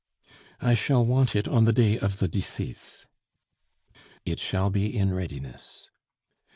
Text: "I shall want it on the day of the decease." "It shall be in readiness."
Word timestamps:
"I 0.61 0.73
shall 0.73 1.05
want 1.05 1.35
it 1.35 1.47
on 1.47 1.65
the 1.65 1.71
day 1.71 1.99
of 1.99 2.17
the 2.17 2.27
decease." 2.27 3.05
"It 4.25 4.39
shall 4.39 4.71
be 4.71 4.87
in 4.97 5.13
readiness." 5.13 5.91